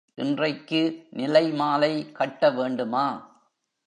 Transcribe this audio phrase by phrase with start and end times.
[0.15, 1.07] இன்றைக்கு
[1.15, 3.05] நிலைமாலை கட்ட வேண்டுமா?